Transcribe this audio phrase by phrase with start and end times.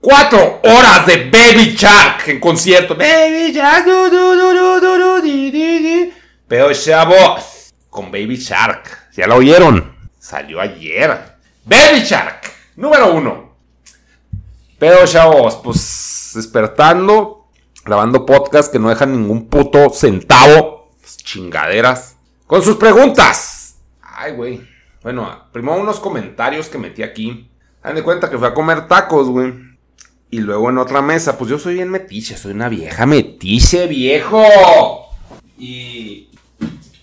[0.00, 2.96] 4 horas de Baby Shark en concierto.
[2.96, 3.84] Baby shark
[5.22, 6.12] di di di.
[6.48, 9.10] Pero esa voz con Baby Shark.
[9.12, 9.94] ¿Ya la oyeron?
[10.18, 11.36] Salió ayer.
[11.64, 12.50] Baby Shark.
[12.76, 13.50] Número 1.
[14.78, 17.48] Pero chavos, pues despertando,
[17.84, 20.94] grabando podcast que no dejan ningún puto centavo.
[20.98, 22.16] Pues, chingaderas.
[22.46, 23.76] Con sus preguntas.
[24.00, 24.66] Ay, güey.
[25.02, 27.50] Bueno, primero unos comentarios que metí aquí.
[27.84, 29.69] De cuenta que fui a comer tacos, güey.
[30.32, 34.44] Y luego en otra mesa, pues yo soy bien metiche, soy una vieja metiche, viejo.
[35.58, 36.30] Y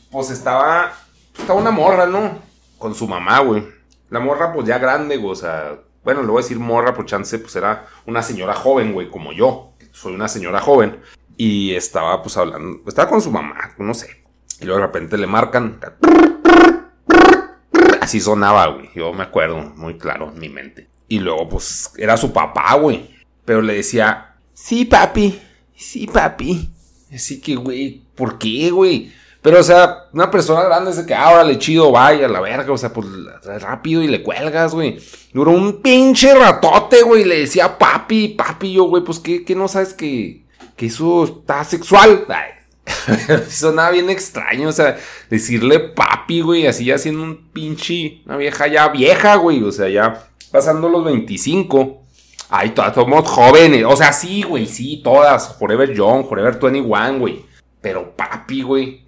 [0.09, 0.93] pues estaba,
[1.37, 2.39] estaba una morra, ¿no?
[2.77, 3.67] Con su mamá, güey.
[4.09, 7.05] La morra, pues ya grande, güey, o sea, bueno, le voy a decir morra, por
[7.05, 9.73] chance, pues era una señora joven, güey, como yo.
[9.91, 11.01] Soy una señora joven.
[11.35, 14.23] Y estaba, pues hablando, estaba con su mamá, no sé.
[14.61, 15.79] Y luego de repente le marcan.
[17.99, 18.89] Así sonaba, güey.
[18.95, 20.87] Yo me acuerdo muy claro en mi mente.
[21.09, 23.16] Y luego, pues, era su papá, güey.
[23.47, 25.39] Pero le decía, sí, papi,
[25.73, 26.69] sí, papi.
[27.15, 29.13] Así que, güey, ¿por qué, güey?
[29.41, 32.77] Pero, o sea, una persona grande de que, ahora le chido, vaya, la verga, o
[32.77, 33.07] sea, pues
[33.61, 34.99] rápido y le cuelgas, güey.
[35.31, 39.69] Duró un pinche ratote, güey, le decía papi, papi, yo, güey, pues, ¿qué, qué no
[39.69, 40.43] sabes que,
[40.75, 42.25] que eso está sexual?
[42.27, 42.51] Ay,
[43.93, 44.97] bien extraño, o sea,
[45.29, 49.87] decirle papi, güey, así ya siendo un pinche, una vieja ya vieja, güey, o sea,
[49.87, 52.06] ya pasando los 25.
[52.49, 57.45] Ay, todas somos jóvenes, o sea, sí, güey, sí, todas, Forever Young, Forever 21, güey.
[57.81, 59.01] Pero papi, güey,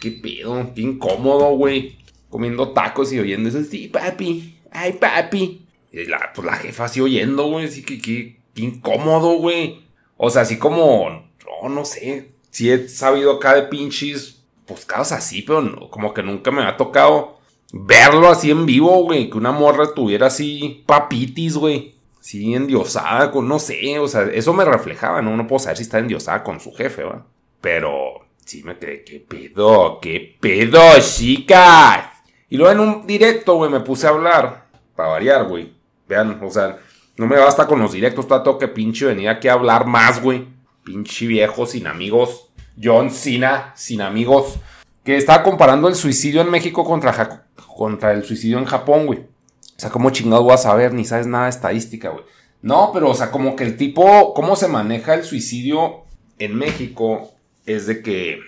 [0.00, 1.98] ¿qué, pedo, qué incómodo, güey.
[2.30, 5.66] Comiendo tacos y oyendo eso, sí, papi, ay, papi.
[5.92, 9.82] Y la, pues la jefa así oyendo, güey, así que qué, qué incómodo, güey.
[10.16, 15.42] O sea, así como, no, no sé, sí he sabido acá de pinches buscados así,
[15.42, 17.38] pero no, como que nunca me ha tocado
[17.72, 19.28] verlo así en vivo, güey.
[19.28, 21.93] Que una morra tuviera así papitis, güey.
[22.24, 25.36] Así endiosada con, no sé, o sea, eso me reflejaba, ¿no?
[25.36, 27.26] No puedo saber si está endiosada con su jefe, ¿va?
[27.60, 28.14] Pero
[28.46, 29.98] sí me quedé, ¿qué pedo?
[30.00, 32.06] ¿Qué pedo, chicas?
[32.48, 34.68] Y luego en un directo, güey, me puse a hablar.
[34.96, 35.74] Para variar, güey.
[36.08, 36.78] Vean, o sea,
[37.18, 40.48] no me basta con los directos, todo que pinche venía aquí a hablar más, güey.
[40.82, 42.48] Pinche viejo sin amigos.
[42.82, 44.56] John Cena sin amigos.
[45.04, 49.33] Que estaba comparando el suicidio en México contra, contra el suicidio en Japón, güey.
[49.76, 50.92] O sea, ¿cómo chingado vas a saber?
[50.92, 52.24] Ni sabes nada de estadística, güey.
[52.62, 56.04] No, pero, o sea, como que el tipo, cómo se maneja el suicidio
[56.38, 57.34] en México
[57.66, 58.38] es de que,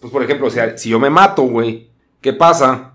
[0.00, 1.90] pues, por ejemplo, si yo me mato, güey,
[2.20, 2.94] ¿qué pasa?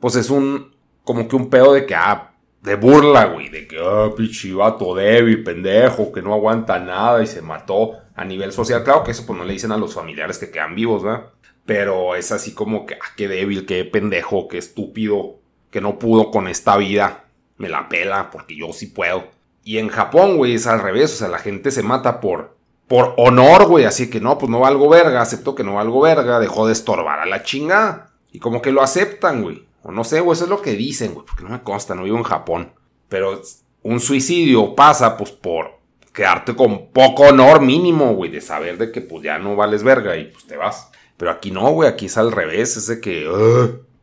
[0.00, 0.74] Pues es un,
[1.04, 4.94] como que un pedo de que, ah, de burla, güey, de que, ah, pinche vato
[4.94, 8.84] débil, pendejo, que no aguanta nada y se mató a nivel social.
[8.84, 11.30] Claro que eso pues no le dicen a los familiares que quedan vivos, ¿verdad?
[11.64, 15.40] Pero es así como que, ah, qué débil, qué pendejo, qué estúpido,
[15.72, 17.24] que no pudo con esta vida.
[17.56, 19.24] Me la pela porque yo sí puedo.
[19.64, 21.14] Y en Japón, güey, es al revés.
[21.14, 23.86] O sea, la gente se mata por, por honor, güey.
[23.86, 25.22] Así que no, pues no valgo verga.
[25.22, 26.38] Acepto que no valgo verga.
[26.38, 28.10] Dejó de estorbar a la chingada.
[28.30, 29.64] Y como que lo aceptan, güey.
[29.82, 32.04] O no sé, güey, eso es lo que dicen, güey, porque no me consta, no
[32.04, 32.72] vivo en Japón.
[33.08, 33.40] Pero
[33.82, 35.78] un suicidio pasa, pues, por
[36.12, 40.16] quedarte con poco honor mínimo, güey, de saber de que, pues, ya no vales verga
[40.16, 40.90] y, pues, te vas.
[41.16, 43.28] Pero aquí no, güey, aquí es al revés, es de que,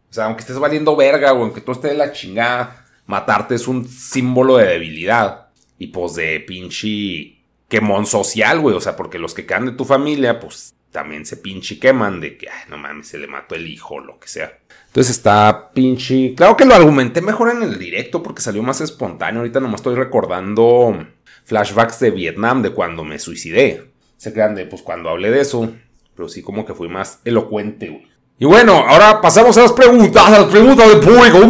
[0.09, 3.67] o sea, aunque estés valiendo verga, güey, aunque tú estés de la chingada, matarte es
[3.67, 5.50] un símbolo de debilidad.
[5.77, 9.85] Y, pues, de pinche quemón social, güey, o sea, porque los que quedan de tu
[9.85, 13.67] familia, pues, también se pinche queman de que, ay, no mames, se le mató el
[13.67, 14.57] hijo o lo que sea.
[14.88, 16.33] Entonces está pinche.
[16.35, 19.41] Claro que lo argumenté mejor en el directo porque salió más espontáneo.
[19.41, 21.07] Ahorita nomás estoy recordando
[21.45, 23.91] flashbacks de Vietnam de cuando me suicidé.
[24.17, 25.71] Se crean de, pues cuando hablé de eso.
[26.15, 28.07] Pero sí, como que fui más elocuente, güey.
[28.41, 31.41] Y bueno, ahora pasamos a las preguntas, a las preguntas del público.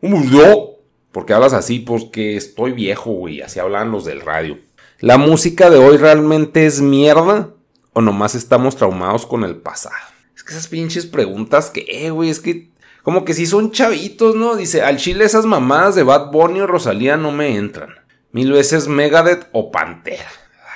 [0.00, 0.70] ¿Cómo no?
[1.10, 1.78] ¿Por qué hablas así?
[1.78, 3.40] Porque estoy viejo, güey.
[3.40, 4.58] Así hablan los del radio.
[5.00, 7.54] ¿La música de hoy realmente es mierda?
[7.94, 9.94] ¿O nomás estamos traumados con el pasado?
[10.36, 12.68] Es que esas pinches preguntas que, eh, güey, es que
[13.02, 14.56] como que si son chavitos, ¿no?
[14.56, 17.94] Dice, al chile esas mamadas de Bad Bunny o Rosalía no me entran.
[18.32, 20.28] Mil veces Megadeth o Pantera.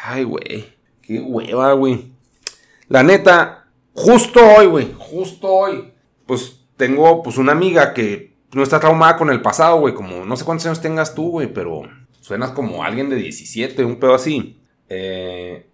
[0.04, 0.72] Ay, güey.
[1.02, 2.12] Qué hueva, güey.
[2.88, 3.57] La neta,
[3.98, 5.92] justo hoy, güey, justo hoy,
[6.26, 10.36] pues tengo pues una amiga que no está traumada con el pasado, güey, como no
[10.36, 11.82] sé cuántos años tengas tú, güey, pero
[12.28, 14.60] Suenas como alguien de 17, un pedo así.
[14.90, 15.66] Eh,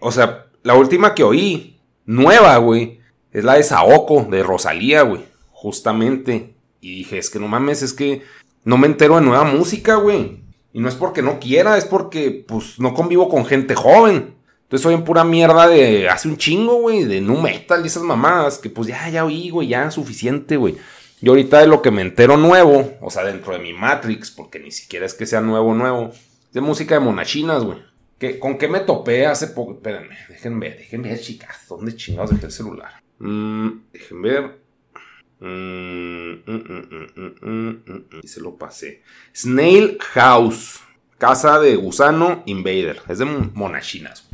[0.00, 2.98] o sea, la última que oí, nueva, güey,
[3.30, 5.22] es la de Saoko, de Rosalía, güey.
[5.52, 6.56] Justamente.
[6.80, 8.22] Y dije, es que no mames, es que
[8.64, 10.42] no me entero de nueva música, güey.
[10.72, 14.34] Y no es porque no quiera, es porque, pues, no convivo con gente joven.
[14.66, 18.02] Entonces soy en pura mierda de hace un chingo, güey, de nu metal y esas
[18.02, 20.76] mamadas, que pues ya, ya oí, güey, ya suficiente, güey.
[21.20, 24.58] Y ahorita de lo que me entero nuevo, o sea, dentro de mi Matrix, porque
[24.58, 26.10] ni siquiera es que sea nuevo, nuevo,
[26.52, 27.78] de música de monachinas, güey.
[28.40, 29.74] ¿Con qué me topé hace poco?
[29.74, 31.66] Espérenme, déjenme déjenme ver, chicas.
[31.68, 33.02] ¿Dónde chingados dejé el celular?
[33.18, 34.58] Mm, déjenme ver.
[35.38, 36.32] Mm,
[37.40, 39.02] mm, y se lo pasé.
[39.34, 40.80] Snail House.
[41.18, 43.00] Casa de gusano invader.
[43.08, 44.25] Es de monachinas.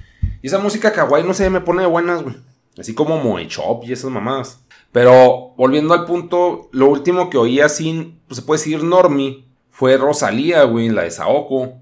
[0.43, 2.37] Y esa música kawaii no sé, me pone de buenas, güey.
[2.79, 4.61] Así como Moe Chop y esas mamadas.
[4.91, 9.97] Pero volviendo al punto, lo último que oía sin, pues se puede decir normie, fue
[9.97, 11.75] Rosalía, güey, la de Saoko.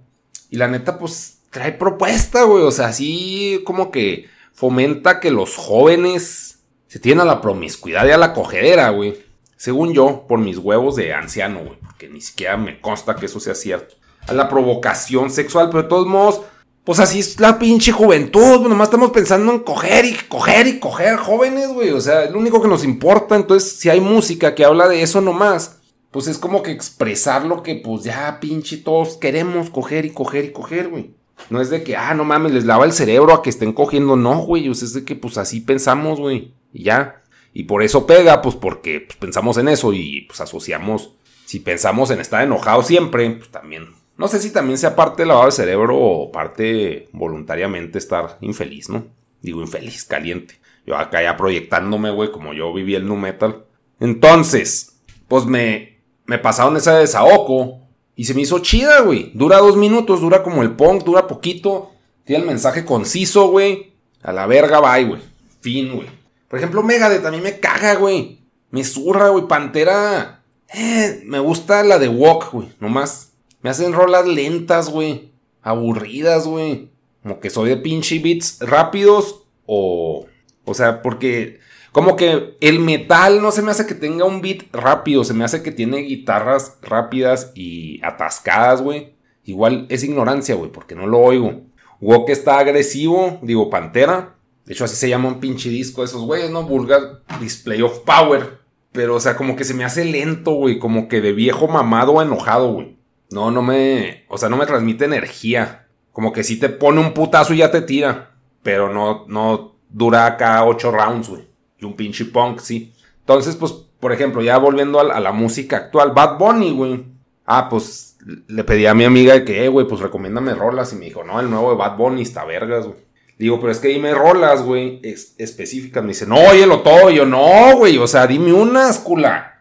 [0.50, 2.62] Y la neta, pues trae propuesta, güey.
[2.64, 8.10] O sea, así como que fomenta que los jóvenes se tienen a la promiscuidad y
[8.10, 9.22] a la cogedera, güey.
[9.56, 11.78] Según yo, por mis huevos de anciano, güey.
[11.80, 13.96] Porque ni siquiera me consta que eso sea cierto.
[14.26, 16.42] A la provocación sexual, pero de todos modos,
[16.84, 21.16] pues así es la pinche juventud, nomás estamos pensando en coger y coger y coger
[21.16, 21.90] jóvenes, güey.
[21.90, 23.36] O sea, es lo único que nos importa.
[23.36, 25.80] Entonces, si hay música que habla de eso nomás,
[26.10, 30.46] pues es como que expresar lo que, pues ya, pinche, todos queremos coger y coger
[30.46, 31.14] y coger, güey.
[31.50, 34.16] No es de que, ah, no mames, les lava el cerebro a que estén cogiendo,
[34.16, 34.68] no, güey.
[34.68, 36.54] O sea, es de que, pues así pensamos, güey.
[36.72, 37.22] Y ya.
[37.52, 41.12] Y por eso pega, pues porque pues, pensamos en eso y pues asociamos.
[41.44, 45.46] Si pensamos en estar enojado siempre, pues también no sé si también sea parte lavado
[45.46, 49.06] de cerebro o parte voluntariamente estar infeliz, ¿no?
[49.40, 50.60] Digo infeliz, caliente.
[50.86, 53.64] Yo acá ya proyectándome, güey, como yo viví el nu metal.
[53.98, 57.80] Entonces, pues me, me pasaron esa de Saoko
[58.14, 59.30] y se me hizo chida, güey.
[59.32, 61.92] Dura dos minutos, dura como el punk, dura poquito.
[62.24, 63.94] Tiene el mensaje conciso, güey.
[64.22, 65.22] A la verga, bye, güey.
[65.62, 66.08] Fin, güey.
[66.46, 68.40] Por ejemplo, Megadeth a mí me caga, güey.
[68.70, 69.48] Me zurra, güey.
[69.48, 70.42] Pantera.
[70.74, 72.68] Eh, me gusta la de Walk, güey.
[72.80, 73.29] Nomás.
[73.62, 75.30] Me hacen rolas lentas, güey.
[75.62, 76.90] Aburridas, güey.
[77.22, 80.26] Como que soy de pinche beats rápidos o...
[80.64, 81.60] O sea, porque...
[81.92, 85.42] Como que el metal no se me hace que tenga un beat rápido, se me
[85.42, 89.14] hace que tiene guitarras rápidas y atascadas, güey.
[89.44, 91.62] Igual es ignorancia, güey, porque no lo oigo.
[92.00, 94.36] Walk está agresivo, digo, Pantera.
[94.64, 96.62] De hecho, así se llama un pinche disco de esos güeyes, ¿no?
[96.62, 98.60] Vulgar Display of Power.
[98.92, 100.78] Pero, o sea, como que se me hace lento, güey.
[100.78, 102.96] Como que de viejo mamado enojado, güey.
[103.30, 104.24] No, no me.
[104.28, 105.86] O sea, no me transmite energía.
[106.12, 108.32] Como que si te pone un putazo y ya te tira.
[108.62, 111.48] Pero no, no dura acá ocho rounds, güey.
[111.78, 112.92] Y un pinche punk, sí.
[113.20, 117.04] Entonces, pues, por ejemplo, ya volviendo a, la música actual, Bad Bunny, güey.
[117.46, 118.18] Ah, pues
[118.48, 120.92] le pedí a mi amiga que, eh, güey, pues recomiéndame rolas.
[120.92, 122.98] Y me dijo, no, el nuevo de Bad Bunny está vergas, güey.
[123.38, 126.02] Digo, pero es que dime rolas, güey, específicas.
[126.02, 127.10] Me dice, no, óyelo todo.
[127.10, 129.60] Y yo, no, güey, o sea, dime unas, cula.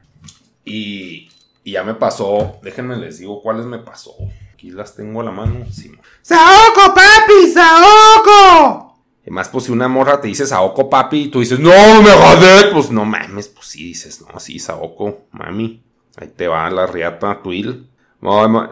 [0.66, 1.29] Y,
[1.70, 4.16] y ya me pasó, déjenme les digo cuáles me pasó.
[4.52, 5.68] Aquí las tengo a la mano.
[5.72, 5.92] Sí.
[6.24, 7.48] ¡Saoco, papi!
[7.54, 8.96] ¡Saoco!
[9.22, 12.72] Además, pues si una morra te dice Saoco, papi, y tú dices, no, me jodé,
[12.74, 15.84] pues no mames, pues sí dices, no, sí, Saoco, mami.
[16.18, 17.88] Ahí te va la riata tuil.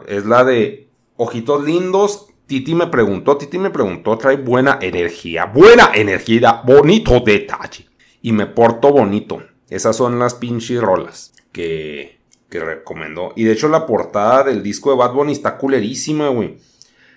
[0.07, 2.29] es la de ojitos lindos.
[2.47, 7.87] Titi me preguntó, Titi me preguntó, trae buena energía, buena energía, bonito detalle.
[8.23, 9.43] Y me porto bonito.
[9.69, 12.16] Esas son las pinches rolas que,
[12.49, 13.33] que recomendó.
[13.35, 16.57] Y de hecho la portada del disco de Bad Bunny está culerísima, güey.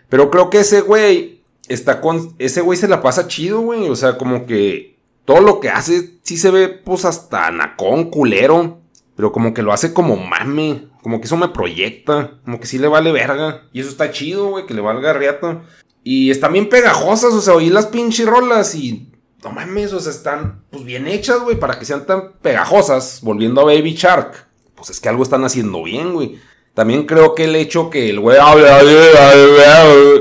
[0.08, 2.34] Pero creo que ese güey está con...
[2.38, 3.88] Ese güey se la pasa chido, güey.
[3.88, 8.80] O sea, como que todo lo que hace sí se ve pues hasta nacón, culero.
[9.14, 10.88] Pero como que lo hace como mame.
[11.02, 12.38] Como que eso me proyecta.
[12.44, 13.68] Como que sí le vale verga.
[13.72, 14.66] Y eso está chido, güey.
[14.66, 15.62] Que le valga riata.
[16.02, 17.32] Y están bien pegajosas.
[17.34, 19.06] O sea, oí las pinches rolas y...
[19.44, 21.58] No mames, o sea, están pues bien hechas, güey.
[21.58, 23.20] Para que sean tan pegajosas.
[23.22, 24.49] Volviendo a Baby Shark.
[24.80, 26.40] Pues es que algo están haciendo bien, güey.
[26.74, 28.80] También creo que el hecho que el güey habla...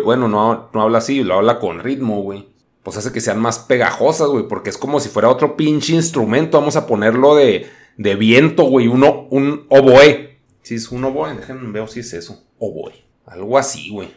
[0.03, 1.23] Bueno, no, no habla así.
[1.23, 2.49] Lo habla con ritmo, güey
[2.83, 6.59] pues hace que sean más pegajosas, güey, porque es como si fuera otro pinche instrumento.
[6.59, 10.39] Vamos a ponerlo de, de viento, güey, uno, un oboe.
[10.63, 12.43] Si es un oboe, déjenme ver si es eso.
[12.57, 12.93] Oboe.
[13.27, 14.09] Algo así, güey.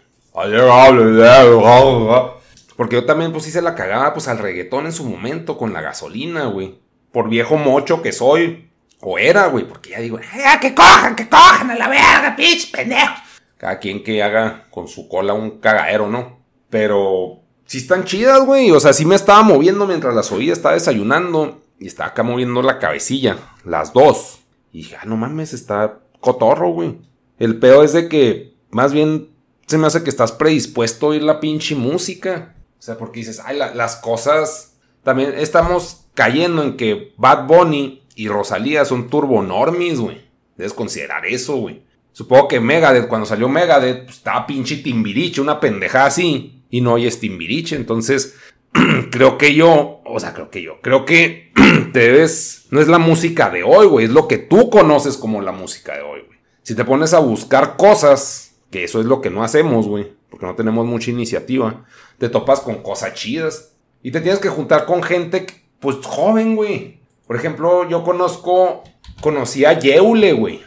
[2.77, 5.83] Porque yo también, pues hice la cagada, pues al reggaetón en su momento, con la
[5.83, 6.79] gasolina, güey.
[7.13, 8.71] Por viejo mocho que soy.
[9.05, 12.69] O era, güey, porque ya digo, ¡eh, que cojan, que cojan a la verga, pinche
[12.71, 13.15] pendejo!
[13.57, 16.39] Cada quien que haga con su cola un cagadero, ¿no?
[16.71, 18.71] Pero sí están chidas, güey.
[18.71, 22.63] O sea, sí me estaba moviendo mientras las oía, estaba desayunando y estaba acá moviendo
[22.63, 24.39] la cabecilla, las dos.
[24.71, 27.01] Y dije, ah, no mames, está cotorro, güey.
[27.41, 29.31] El peor es de que, más bien,
[29.67, 32.55] se me hace que estás predispuesto a oír la pinche música.
[32.79, 34.77] O sea, porque dices, ay, las cosas.
[35.03, 40.21] También estamos cayendo en que Bad Bunny y Rosalía son turbo normies, güey.
[40.57, 41.83] Debes considerar eso, güey.
[42.13, 46.97] Supongo que Megadeth, cuando salió Megadeth, pues, estaba pinche timbiriche, una pendejada así y no
[46.97, 47.77] hay Timbiriche.
[47.77, 48.35] Entonces,
[49.13, 51.53] creo que yo, o sea, creo que yo, creo que
[51.93, 55.41] te debes, no es la música de hoy, güey, es lo que tú conoces como
[55.43, 56.39] la música de hoy, güey.
[56.63, 60.47] Si te pones a buscar cosas, que eso es lo que no hacemos, güey, porque
[60.47, 61.85] no tenemos mucha iniciativa,
[62.19, 65.47] te topas con cosas chidas y te tienes que juntar con gente,
[65.79, 67.02] pues, joven, güey.
[67.27, 68.83] Por ejemplo, yo conozco,
[69.21, 70.61] conocí a Yeule, güey.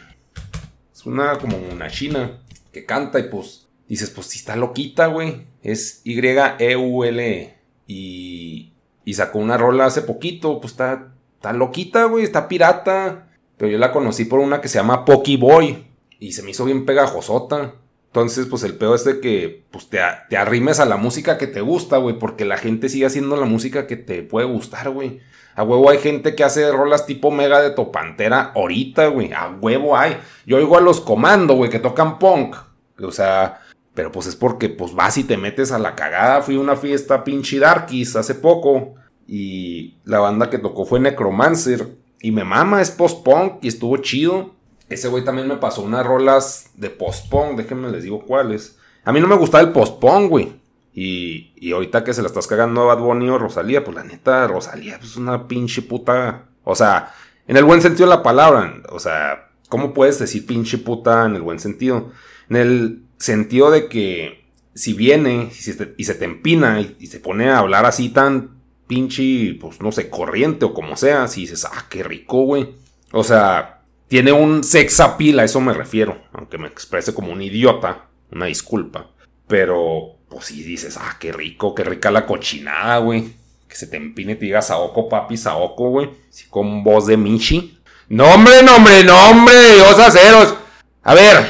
[0.94, 2.40] Es una, como una china
[2.72, 7.54] que canta y pues, dices, pues, si está loquita, güey es Y-E-U-L.
[7.88, 8.72] Y,
[9.04, 10.60] y sacó una rola hace poquito.
[10.60, 12.24] Pues está, está loquita, güey.
[12.24, 13.28] Está pirata.
[13.56, 15.86] Pero yo la conocí por una que se llama Poki Boy.
[16.20, 17.74] Y se me hizo bien pegajosota.
[18.16, 19.98] Entonces, pues el peor es de que pues, te,
[20.30, 22.18] te arrimes a la música que te gusta, güey.
[22.18, 25.20] Porque la gente sigue haciendo la música que te puede gustar, güey.
[25.54, 29.34] A huevo hay gente que hace rolas tipo mega de topantera ahorita, güey.
[29.34, 30.16] A huevo hay.
[30.46, 32.56] Yo oigo a los comando, güey, que tocan punk.
[33.02, 33.60] O sea,
[33.92, 36.40] pero pues es porque pues vas y te metes a la cagada.
[36.40, 38.94] Fui a una fiesta pinche Darkies hace poco.
[39.26, 41.86] Y la banda que tocó fue Necromancer.
[42.22, 44.55] Y me mama, es post-punk y estuvo chido.
[44.88, 47.56] Ese güey también me pasó unas rolas de post-punk.
[47.56, 48.78] Déjenme les digo cuáles.
[49.04, 50.60] A mí no me gustaba el post-punk, güey.
[50.92, 54.04] Y, y ahorita que se la estás cagando a Bad Bunny o Rosalía, pues la
[54.04, 56.46] neta, Rosalía pues, es una pinche puta.
[56.64, 57.12] O sea,
[57.46, 58.82] en el buen sentido de la palabra.
[58.90, 62.12] O sea, ¿cómo puedes decir pinche puta en el buen sentido?
[62.48, 65.50] En el sentido de que si viene
[65.96, 70.10] y se te empina y, se pone a hablar así tan pinche, pues no sé,
[70.10, 72.74] corriente o como sea, si dices, ah, qué rico, güey.
[73.12, 73.75] O sea,
[74.08, 78.46] tiene un sex appeal, a eso me refiero, aunque me exprese como un idiota, una
[78.46, 79.10] disculpa.
[79.46, 83.34] Pero, pues si dices, ah, qué rico, qué rica la cochinada, güey.
[83.68, 86.10] Que se te empine y te diga Saoko, papi, Saoko, güey.
[86.28, 87.78] Así con voz de Michi.
[88.08, 90.56] No, hombre, no, Dios.
[91.02, 91.46] A ver,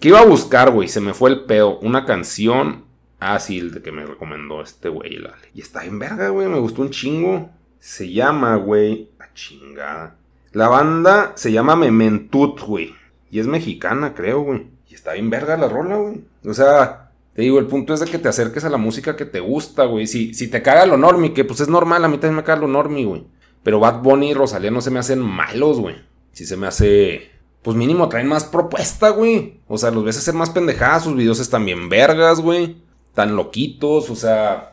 [0.00, 0.88] ¿Qué iba a buscar, güey?
[0.88, 1.78] Se me fue el pedo.
[1.78, 2.84] Una canción.
[3.18, 5.18] Ah, sí, el de que me recomendó este güey.
[5.54, 6.48] Y está en verga, güey.
[6.48, 7.50] Me gustó un chingo.
[7.78, 9.10] Se llama, güey.
[9.18, 10.16] La chingada.
[10.56, 12.94] La banda se llama Mementut, güey.
[13.30, 14.68] Y es mexicana, creo, güey.
[14.88, 16.24] Y está bien verga la rola, güey.
[16.46, 19.26] O sea, te digo, el punto es de que te acerques a la música que
[19.26, 20.06] te gusta, güey.
[20.06, 22.62] Si, si te caga lo normie, que pues es normal, a mí también me caga
[22.62, 23.26] lo normie, güey.
[23.62, 25.96] Pero Bad Bunny y Rosalía no se me hacen malos, güey.
[26.32, 29.60] Si se me hace pues mínimo traen más propuesta, güey.
[29.68, 32.78] O sea, los ves hacer más pendejadas, sus videos están bien vergas, güey.
[33.12, 34.72] Tan loquitos, o sea.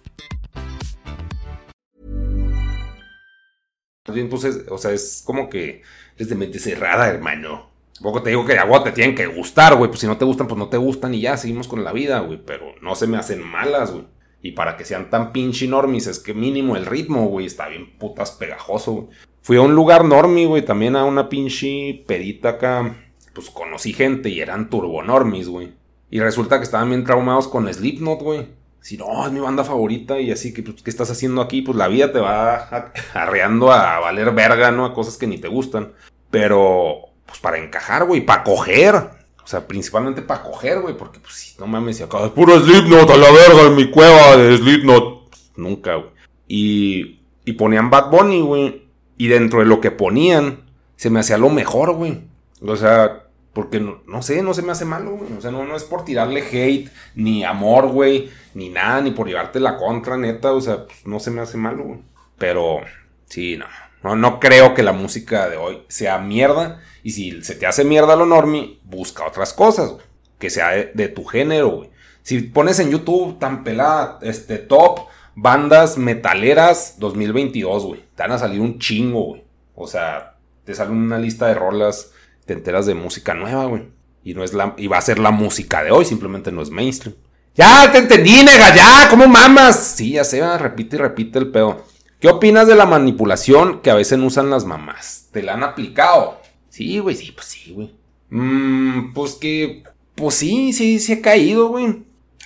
[4.05, 5.83] Entonces, o sea, es como que
[6.17, 7.69] es de mente cerrada, hermano.
[7.93, 9.89] Tampoco te digo que agua te tienen que gustar, güey.
[9.89, 12.19] Pues si no te gustan, pues no te gustan y ya, seguimos con la vida,
[12.19, 12.39] güey.
[12.43, 14.05] Pero no se me hacen malas, güey.
[14.41, 17.95] Y para que sean tan pinche normis, es que mínimo el ritmo, güey, está bien
[17.99, 19.07] putas pegajoso, güey.
[19.43, 22.95] Fui a un lugar normi, güey, también a una pinche pedita acá.
[23.33, 25.73] Pues conocí gente y eran turbonormis, güey.
[26.09, 28.47] Y resulta que estaban bien traumados con Slipknot, güey.
[28.81, 31.61] Si no, es mi banda favorita y así que, pues, ¿qué estás haciendo aquí?
[31.61, 34.85] Pues la vida te va arreando a valer verga, ¿no?
[34.85, 35.93] A cosas que ni te gustan.
[36.31, 38.95] Pero, pues para encajar, güey, para coger.
[38.95, 43.09] O sea, principalmente para coger, güey, porque, pues, si no mames, si acá puro Slipknot
[43.09, 45.29] a la verga en mi cueva de Slipknot.
[45.29, 46.09] Pues, nunca, güey.
[46.47, 48.87] Y, y ponían Bad Bunny, güey.
[49.17, 50.61] Y dentro de lo que ponían,
[50.95, 52.21] se me hacía lo mejor, güey.
[52.65, 55.33] O sea, porque no, no, sé, no se me hace malo, güey.
[55.37, 59.27] O sea, no, no es por tirarle hate, ni amor, güey, ni nada, ni por
[59.27, 60.53] llevarte la contra, neta.
[60.53, 61.99] O sea, pues no se me hace malo, güey.
[62.37, 62.79] Pero,
[63.25, 63.65] sí, no.
[64.03, 66.81] No, no creo que la música de hoy sea mierda.
[67.03, 70.05] Y si se te hace mierda lo normie, busca otras cosas, güey.
[70.39, 71.89] Que sea de, tu género, güey.
[72.23, 75.01] Si pones en YouTube tan pelada, este, top
[75.35, 78.05] bandas metaleras 2022, güey.
[78.15, 79.43] Te van a salir un chingo, güey.
[79.75, 82.11] O sea, te sale una lista de rolas
[82.45, 83.83] te enteras de música nueva, güey.
[84.23, 86.69] Y no es la, y va a ser la música de hoy, simplemente no es
[86.69, 87.15] mainstream.
[87.55, 89.95] Ya te entendí, nega, ya, ¿cómo mamas?
[89.97, 91.83] Sí, ya se repite y repite el pedo.
[92.19, 95.27] ¿Qué opinas de la manipulación que a veces usan las mamás?
[95.31, 96.39] ¿Te la han aplicado?
[96.69, 97.95] Sí, güey, sí, pues sí, güey.
[98.29, 99.83] Mmm, pues que,
[100.15, 102.03] pues sí, sí, sí he caído, güey.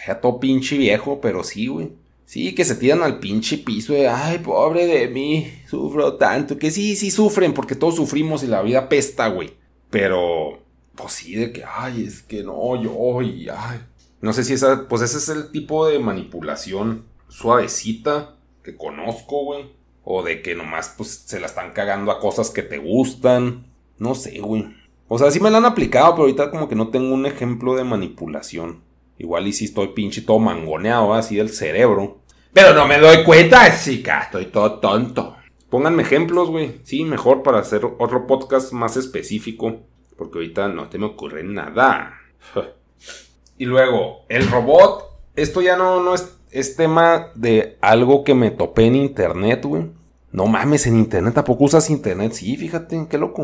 [0.07, 1.91] Ya todo pinche viejo, pero sí, güey.
[2.25, 6.57] Sí, que se tiran al pinche piso de, ay, pobre de mí, sufro tanto.
[6.57, 9.53] Que sí, sí sufren, porque todos sufrimos y la vida pesta, güey.
[9.95, 10.59] Pero,
[10.93, 13.79] pues sí, de que, ay, es que no, yo, y ay.
[14.19, 19.71] No sé si esa, pues ese es el tipo de manipulación suavecita que conozco, güey.
[20.03, 23.67] O de que nomás, pues, se la están cagando a cosas que te gustan.
[23.97, 24.65] No sé, güey.
[25.07, 27.73] O sea, sí me la han aplicado, pero ahorita como que no tengo un ejemplo
[27.75, 28.81] de manipulación.
[29.17, 32.19] Igual y si estoy pinche todo mangoneado, así del cerebro.
[32.51, 35.37] Pero no me doy cuenta, chica, estoy todo tonto.
[35.75, 36.79] Pónganme ejemplos, güey.
[36.85, 39.81] Sí, mejor para hacer otro podcast más específico.
[40.15, 42.13] Porque ahorita no te me ocurre nada.
[43.57, 45.03] y luego, el robot.
[45.35, 49.91] Esto ya no, no es, tema de algo que me topé en internet, güey.
[50.31, 52.31] No mames, en internet tampoco usas internet.
[52.31, 53.41] Sí, fíjate, qué loco.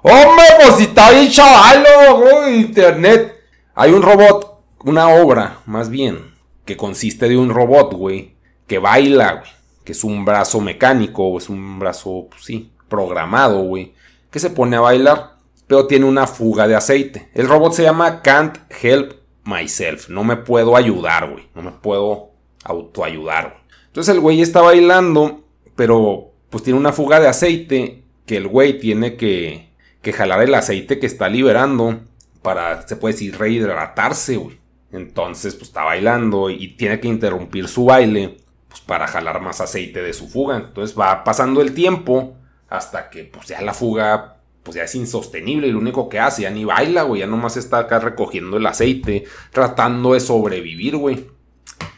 [0.00, 2.60] ¡Hombre, pues si está bien chavalo, güey!
[2.60, 3.34] Internet.
[3.74, 6.32] Hay un robot, una obra, más bien,
[6.64, 11.38] que consiste de un robot, güey, que baila, güey que es un brazo mecánico, o
[11.38, 13.92] es un brazo, pues sí, programado, güey,
[14.30, 17.28] que se pone a bailar, pero tiene una fuga de aceite.
[17.34, 22.30] El robot se llama Can't Help Myself, no me puedo ayudar, güey, no me puedo
[22.64, 23.64] autoayudar, güey.
[23.86, 25.44] Entonces el güey está bailando,
[25.76, 29.68] pero pues tiene una fuga de aceite que el güey tiene que,
[30.02, 32.00] que jalar el aceite que está liberando
[32.42, 34.58] para, se puede decir, rehidratarse, güey.
[34.92, 38.36] Entonces, pues está bailando y tiene que interrumpir su baile
[38.74, 40.56] pues, para jalar más aceite de su fuga.
[40.56, 42.34] Entonces va pasando el tiempo
[42.68, 46.42] hasta que pues ya la fuga pues ya es insostenible y lo único que hace
[46.42, 51.26] ya ni baila, güey, ya nomás está acá recogiendo el aceite, tratando de sobrevivir, güey.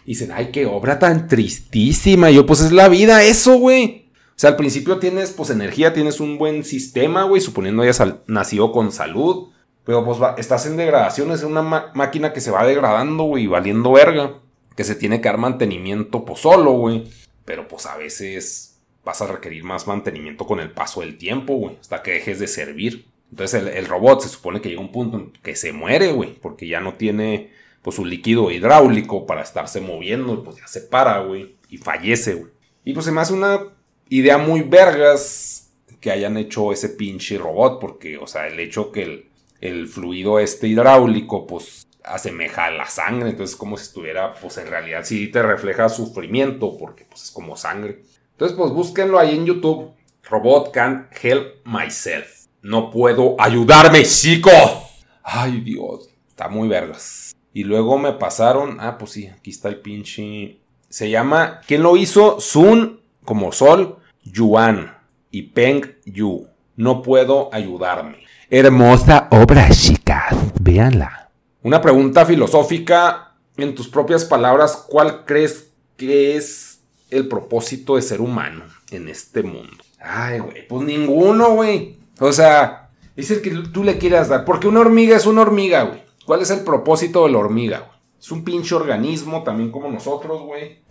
[0.04, 2.30] Y dicen, ay, qué obra tan tristísima.
[2.30, 4.10] Y yo, pues es la vida eso, güey.
[4.30, 8.72] O sea, al principio tienes, pues, energía, tienes un buen sistema, güey, suponiendo hayas nacido
[8.72, 9.48] con salud.
[9.84, 14.40] Pero, pues, estás en degradación, es una máquina que se va degradando, güey, valiendo verga
[14.76, 17.04] que se tiene que dar mantenimiento pues solo, güey.
[17.44, 21.76] Pero pues a veces vas a requerir más mantenimiento con el paso del tiempo, güey,
[21.80, 23.06] hasta que dejes de servir.
[23.30, 26.68] Entonces el, robot se supone que llega un punto en que se muere, güey, porque
[26.68, 27.50] ya no tiene
[27.82, 32.52] pues un líquido hidráulico para estarse moviendo, pues ya se para, güey, y fallece, güey.
[32.84, 33.60] Y pues se me hace una
[34.08, 39.02] idea muy vergas que hayan hecho ese pinche robot, porque, o sea, el hecho que
[39.02, 39.28] el,
[39.60, 44.68] el fluido este hidráulico, pues asemeja a la sangre, entonces como si estuviera, pues en
[44.68, 48.02] realidad sí te refleja sufrimiento, porque pues es como sangre.
[48.32, 49.92] Entonces pues búsquenlo ahí en YouTube,
[50.22, 52.46] Robot Can't Help Myself.
[52.62, 55.04] No puedo ayudarme, chicos.
[55.22, 57.34] Ay Dios, está muy vergas.
[57.52, 60.60] Y luego me pasaron, ah pues sí, aquí está el pinche...
[60.88, 62.38] Se llama, ¿quién lo hizo?
[62.38, 64.96] Sun, como Sol, Yuan
[65.30, 66.48] y Peng Yu.
[66.76, 68.18] no puedo ayudarme.
[68.48, 70.34] Hermosa obra, chicas.
[70.60, 71.25] Véanla.
[71.66, 78.20] Una pregunta filosófica, en tus propias palabras, ¿cuál crees que es el propósito de ser
[78.20, 79.76] humano en este mundo?
[79.98, 81.96] Ay, güey, pues ninguno, güey.
[82.20, 84.44] O sea, es el que tú le quieras dar.
[84.44, 86.04] Porque una hormiga es una hormiga, güey.
[86.24, 87.98] ¿Cuál es el propósito de la hormiga, güey?
[88.16, 90.82] Es un pinche organismo, también como nosotros, güey.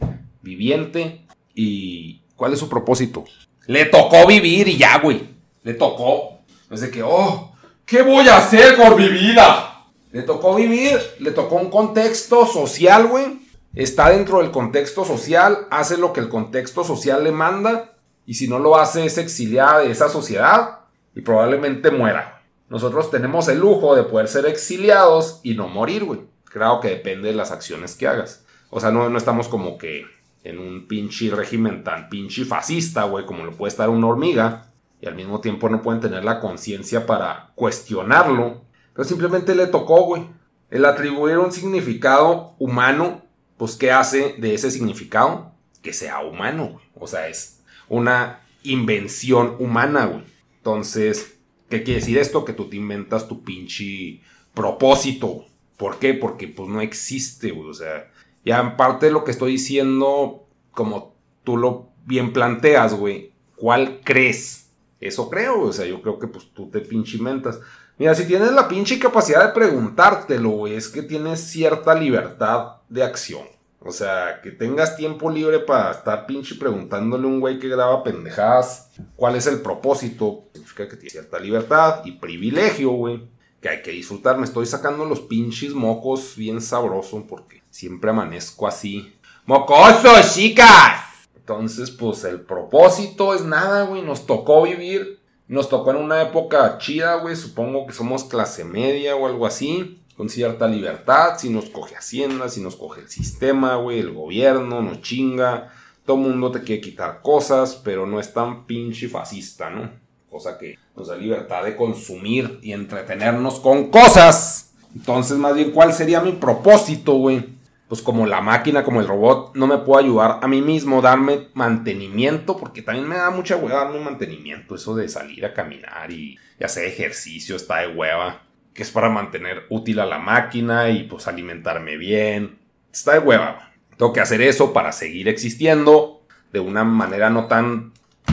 [0.42, 1.26] Viviente.
[1.54, 3.24] ¿Y cuál es su propósito?
[3.68, 5.26] Le tocó vivir y ya, güey.
[5.64, 6.40] Le tocó.
[6.70, 7.54] No de que, oh,
[7.86, 9.72] ¿qué voy a hacer con mi vida?
[10.16, 13.42] Le tocó vivir, le tocó un contexto social, güey.
[13.74, 17.98] Está dentro del contexto social, hace lo que el contexto social le manda.
[18.26, 20.80] Y si no lo hace, es exiliada de esa sociedad
[21.14, 22.42] y probablemente muera.
[22.70, 26.22] Nosotros tenemos el lujo de poder ser exiliados y no morir, güey.
[26.46, 28.46] Claro que depende de las acciones que hagas.
[28.70, 30.06] O sea, no, no estamos como que
[30.46, 35.08] en un pinche régimen tan pinche fascista, güey, como lo puede estar una hormiga, y
[35.08, 38.65] al mismo tiempo no pueden tener la conciencia para cuestionarlo,
[38.96, 40.26] pero simplemente le tocó, güey.
[40.72, 43.24] El atribuir un significado humano,
[43.58, 45.52] pues ¿qué hace de ese significado?
[45.82, 46.86] Que sea humano, güey.
[46.96, 50.24] O sea, es una invención humana, güey.
[50.58, 51.38] Entonces,
[51.70, 52.46] ¿qué quiere decir esto?
[52.46, 54.22] Que tú te inventas tu pinche
[54.54, 55.46] propósito.
[55.78, 56.14] ¿Por qué?
[56.14, 57.70] Porque pues no existe, güey.
[57.70, 58.10] O sea,
[58.46, 64.72] y aparte de lo que estoy diciendo, como tú lo bien planteas, güey, ¿cuál crees?
[65.02, 67.60] Eso creo, o sea, yo creo que pues tú te pinche inventas.
[67.98, 73.04] Mira, si tienes la pinche capacidad de preguntártelo, güey, es que tienes cierta libertad de
[73.04, 73.44] acción.
[73.80, 78.04] O sea, que tengas tiempo libre para estar pinche preguntándole a un güey que graba
[78.04, 80.46] pendejadas cuál es el propósito.
[80.54, 83.28] Significa que tienes cierta libertad y privilegio, güey.
[83.62, 84.38] Que hay que disfrutar.
[84.38, 89.18] Me estoy sacando los pinches mocos bien sabroso porque Siempre amanezco así.
[89.46, 91.28] ¡Mocoso, chicas!
[91.36, 94.02] Entonces, pues el propósito es nada, güey.
[94.02, 95.20] Nos tocó vivir.
[95.48, 97.36] Nos tocó en una época chida, güey.
[97.36, 100.02] Supongo que somos clase media o algo así.
[100.18, 101.38] Con cierta libertad.
[101.38, 104.00] Si nos coge Hacienda, si nos coge el sistema, güey.
[104.00, 105.72] El gobierno nos chinga.
[106.06, 109.90] Todo mundo te quiere quitar cosas, pero no es tan pinche fascista, ¿no?
[110.30, 114.74] Cosa que nos da libertad de consumir y entretenernos con cosas.
[114.96, 117.55] Entonces, más bien, ¿cuál sería mi propósito, güey?
[117.88, 121.50] Pues como la máquina, como el robot, no me puedo ayudar a mí mismo, darme
[121.54, 126.40] mantenimiento, porque también me da mucha hueva darme mantenimiento, eso de salir a caminar y,
[126.64, 128.42] hacer ejercicio está de hueva,
[128.74, 132.58] que es para mantener útil a la máquina y pues alimentarme bien,
[132.92, 133.74] está de hueva.
[133.98, 137.92] Tengo que hacer eso para seguir existiendo de una manera no tan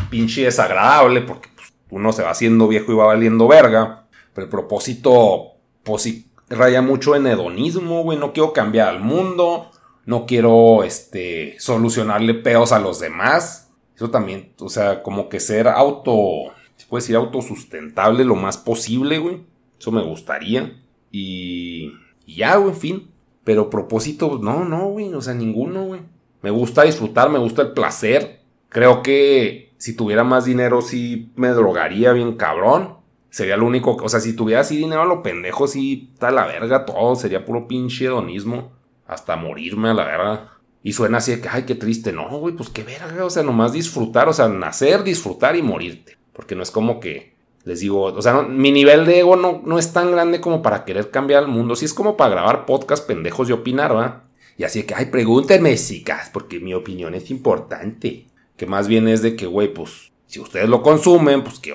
[0.09, 4.51] pinche desagradable, porque pues, uno se va haciendo viejo y va valiendo verga, pero el
[4.51, 8.19] propósito, pues raya mucho en hedonismo, güey.
[8.19, 9.71] No quiero cambiar al mundo.
[10.05, 13.73] No quiero, este, solucionarle peos a los demás.
[13.95, 19.19] Eso también, o sea, como que ser auto, se puede decir autosustentable lo más posible,
[19.19, 19.43] güey.
[19.79, 20.81] Eso me gustaría.
[21.11, 21.93] Y,
[22.27, 23.11] y ya, güey, en fin.
[23.45, 25.13] Pero propósito, no, no, güey.
[25.15, 26.01] O sea, ninguno, güey.
[26.43, 28.41] Me gusta disfrutar, me gusta el placer.
[28.69, 32.99] Creo que si tuviera más dinero sí me drogaría bien cabrón.
[33.33, 36.45] Sería lo único, o sea, si tuviera así dinero a lo pendejo, sí, está la
[36.45, 38.73] verga todo, sería puro pinche hedonismo,
[39.07, 40.53] hasta morirme a la verga.
[40.83, 43.43] Y suena así de que, ay, qué triste, no, güey, pues qué verga, o sea,
[43.43, 46.19] nomás disfrutar, o sea, nacer, disfrutar y morirte.
[46.35, 49.79] Porque no es como que, les digo, o sea, mi nivel de ego no, no
[49.79, 53.07] es tan grande como para querer cambiar el mundo, sí es como para grabar podcast
[53.07, 54.25] pendejos y opinar, ¿va?
[54.59, 58.27] Y así de que, ay, pregúntenme, chicas, porque mi opinión es importante.
[58.59, 61.73] Que más bien es de que, güey, pues, si ustedes lo consumen, pues que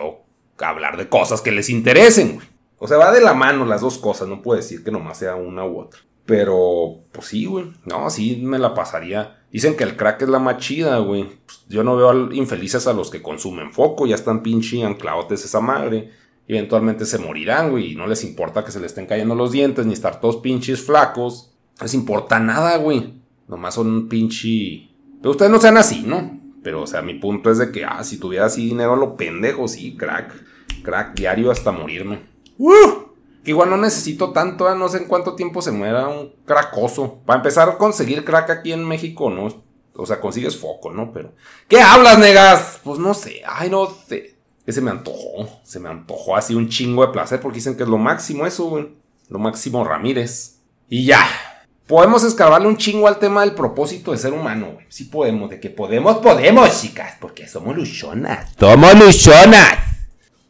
[0.62, 2.48] hablar de cosas que les interesen, güey.
[2.80, 5.36] O sea, va de la mano las dos cosas, no puedo decir que nomás sea
[5.36, 6.00] una u otra.
[6.28, 7.72] Pero, pues sí, güey.
[7.86, 9.46] No, sí me la pasaría.
[9.50, 11.24] Dicen que el crack es la más chida, güey.
[11.24, 15.62] Pues, yo no veo infelices a los que consumen foco, ya están pinche anclaotes esa
[15.62, 16.12] madre.
[16.46, 17.94] Eventualmente se morirán, güey.
[17.94, 20.82] Y no les importa que se les estén cayendo los dientes, ni estar todos pinches
[20.86, 21.54] flacos.
[21.80, 23.14] No les importa nada, güey.
[23.48, 24.90] Nomás son un pinche.
[25.22, 26.42] Pero ustedes no sean así, ¿no?
[26.68, 29.16] Pero, o sea, mi punto es de que, ah, si tuviera así dinero a lo
[29.16, 30.34] pendejo, sí, crack.
[30.84, 32.24] Crack diario hasta morirme.
[32.58, 33.06] ¡Uh!
[33.46, 34.76] Igual no necesito tanto, ¿eh?
[34.76, 37.22] no sé en cuánto tiempo se muera un cracoso.
[37.26, 39.48] Para empezar a conseguir crack aquí en México, ¿no?
[39.96, 41.14] O sea, consigues foco, ¿no?
[41.14, 41.32] Pero.
[41.70, 42.82] ¿Qué hablas, negas?
[42.84, 43.44] Pues no sé.
[43.48, 44.36] Ay, no sé.
[44.66, 45.48] Que se me antojó.
[45.64, 48.66] Se me antojó así un chingo de placer porque dicen que es lo máximo eso,
[48.66, 48.90] güey.
[49.30, 50.60] Lo máximo Ramírez.
[50.90, 51.26] Y ya.
[51.88, 54.86] Podemos escarbarle un chingo al tema del propósito de ser humano, güey.
[54.90, 58.52] Sí podemos, de que podemos, podemos, chicas, porque somos luchonas.
[58.60, 59.78] Somos luchonas.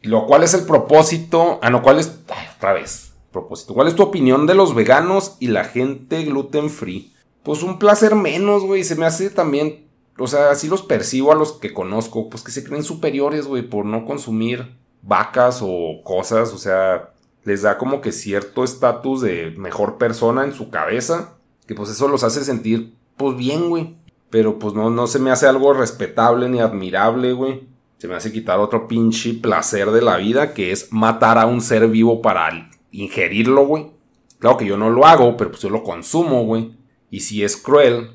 [0.02, 1.60] Lo cual es el propósito.
[1.62, 2.18] Ah, no, ¿cuál es?
[2.28, 3.12] Ay, otra vez.
[3.30, 3.74] Propósito.
[3.74, 7.12] ¿Cuál es tu opinión de los veganos y la gente gluten free?
[7.42, 8.82] Pues un placer menos, güey.
[8.82, 9.86] Se me hace también.
[10.18, 12.28] O sea, así los percibo a los que conozco.
[12.30, 17.10] Pues que se creen superiores, güey, por no consumir vacas o cosas, o sea,
[17.48, 22.06] les da como que cierto estatus de mejor persona en su cabeza, que pues eso
[22.06, 23.96] los hace sentir pues bien, güey.
[24.28, 27.66] Pero pues no, no se me hace algo respetable ni admirable, güey.
[27.96, 31.62] Se me hace quitar otro pinche placer de la vida, que es matar a un
[31.62, 33.92] ser vivo para ingerirlo, güey.
[34.38, 36.76] Claro que yo no lo hago, pero pues yo lo consumo, güey.
[37.10, 38.10] Y sí es cruel,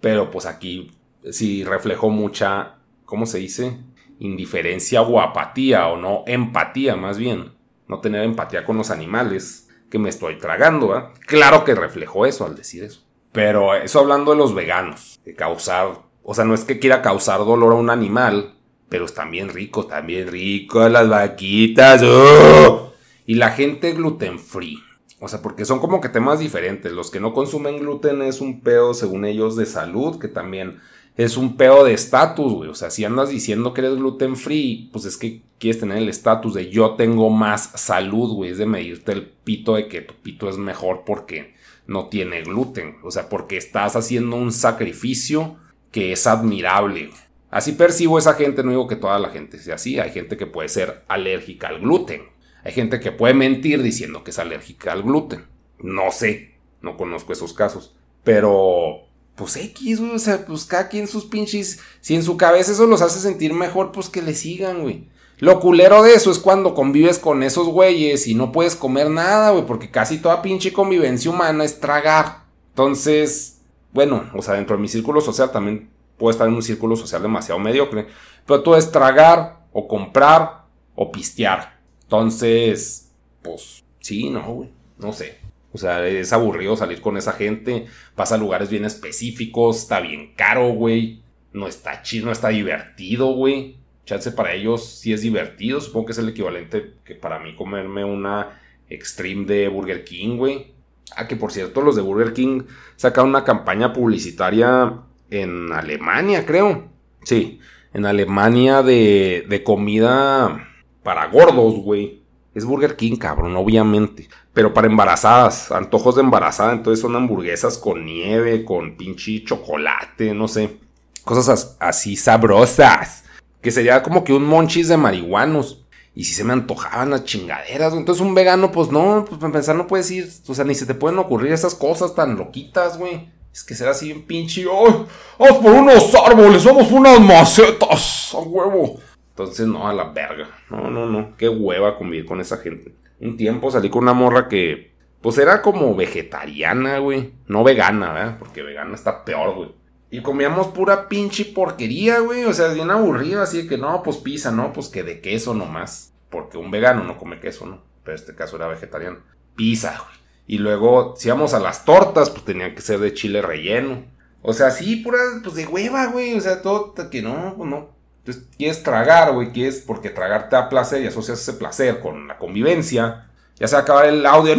[0.00, 0.90] pero pues aquí
[1.30, 3.76] sí reflejó mucha, ¿cómo se dice?
[4.20, 7.52] Indiferencia o apatía, o no, empatía más bien.
[7.88, 11.12] No tener empatía con los animales que me estoy tragando.
[11.26, 13.04] Claro que reflejó eso al decir eso.
[13.32, 17.40] Pero eso hablando de los veganos, de causar, o sea, no es que quiera causar
[17.40, 18.54] dolor a un animal,
[18.88, 22.02] pero están bien ricos, también ricos las vaquitas.
[22.04, 22.92] ¡oh!
[23.26, 24.82] Y la gente gluten free.
[25.20, 26.92] O sea, porque son como que temas diferentes.
[26.92, 30.80] Los que no consumen gluten es un pedo, según ellos, de salud, que también
[31.16, 32.70] es un pedo de estatus, güey.
[32.70, 36.08] O sea, si andas diciendo que eres gluten free, pues es que quieres tener el
[36.08, 38.50] estatus de yo tengo más salud, güey.
[38.50, 41.54] Es de medirte el pito de que tu pito es mejor porque
[41.86, 42.96] no tiene gluten.
[43.04, 45.56] O sea, porque estás haciendo un sacrificio
[45.92, 47.10] que es admirable.
[47.50, 50.00] Así percibo esa gente, no digo que toda la gente sea así.
[50.00, 52.22] Hay gente que puede ser alérgica al gluten.
[52.64, 55.44] Hay gente que puede mentir diciendo que es alérgica al gluten.
[55.78, 57.94] No sé, no conozco esos casos.
[58.24, 59.03] Pero,
[59.36, 61.80] pues X, güey, o sea, pues cada quien sus pinches.
[62.00, 65.08] Si en su cabeza eso los hace sentir mejor, pues que le sigan, güey.
[65.38, 69.50] Lo culero de eso es cuando convives con esos güeyes y no puedes comer nada,
[69.50, 72.44] güey, porque casi toda pinche convivencia humana es tragar.
[72.70, 73.60] Entonces,
[73.92, 77.20] bueno, o sea, dentro de mi círculo social también puedo estar en un círculo social
[77.20, 78.06] demasiado mediocre.
[78.46, 81.78] Pero todo es tragar o comprar o pistear.
[82.02, 83.10] Entonces,
[83.42, 85.43] pues sí, no, güey, no sé.
[85.74, 87.86] O sea, es aburrido salir con esa gente.
[88.16, 91.20] Vas a lugares bien específicos, está bien caro, güey.
[91.52, 93.76] No está chido, no está divertido, güey.
[94.06, 95.80] Chance para ellos sí es divertido.
[95.80, 100.74] Supongo que es el equivalente que para mí comerme una Extreme de Burger King, güey.
[101.16, 102.62] Ah, que por cierto, los de Burger King
[102.94, 106.88] sacaron una campaña publicitaria en Alemania, creo.
[107.24, 107.58] Sí,
[107.92, 110.68] en Alemania de, de comida
[111.02, 112.22] para gordos, güey.
[112.54, 114.28] Es Burger King, cabrón, obviamente.
[114.54, 116.72] Pero para embarazadas, antojos de embarazada.
[116.72, 120.78] Entonces son hamburguesas con nieve, con pinche chocolate, no sé.
[121.24, 123.24] Cosas así sabrosas.
[123.60, 125.84] Que sería como que un monchis de marihuanos.
[126.14, 127.94] Y si se me antojaban las chingaderas.
[127.94, 130.30] Entonces un vegano, pues no, pues para pensar no puedes ir.
[130.46, 133.28] O sea, ni se te pueden ocurrir esas cosas tan loquitas, güey.
[133.52, 134.62] Es que será así bien pinche.
[134.62, 135.06] ¡Ay!
[135.38, 136.64] ¡Vamos por unos árboles!
[136.64, 138.32] ¡Vamos por unas macetas!
[138.34, 139.00] ¡A huevo!
[139.30, 140.48] Entonces, no, a la verga.
[140.70, 141.36] No, no, no.
[141.36, 142.94] Qué hueva convivir con esa gente.
[143.20, 147.32] Un tiempo salí con una morra que, pues era como vegetariana, güey.
[147.46, 148.36] No vegana, ¿verdad?
[148.38, 149.72] Porque vegana está peor, güey.
[150.10, 152.44] Y comíamos pura pinche porquería, güey.
[152.44, 155.54] O sea, bien aburrido, así de que no, pues pizza, no, pues que de queso
[155.54, 156.12] nomás.
[156.28, 157.82] Porque un vegano no come queso, ¿no?
[158.04, 159.18] Pero este caso era vegetariano.
[159.56, 160.18] Pizza, güey.
[160.46, 164.04] Y luego, si íbamos a las tortas, pues tenían que ser de chile relleno.
[164.42, 166.34] O sea, sí, pura, pues de hueva, güey.
[166.34, 167.88] O sea, todo que no, pues no.
[168.26, 172.26] Entonces, quieres tragar, güey, quieres, porque tragar te da placer y asocias ese placer con
[172.26, 173.28] la convivencia.
[173.56, 174.54] Ya se va a acabar el audio.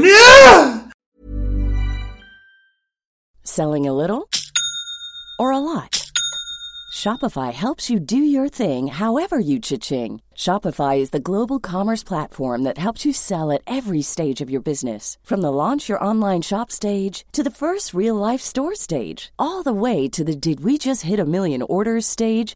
[3.42, 4.30] Selling a little
[5.40, 6.12] or a lot?
[6.94, 10.22] Shopify helps you do your thing however you cha-ching.
[10.36, 14.62] Shopify is the global commerce platform that helps you sell at every stage of your
[14.62, 15.18] business.
[15.24, 19.64] From the launch your online shop stage to the first real life store stage, all
[19.64, 22.56] the way to the did we just hit a million orders stage.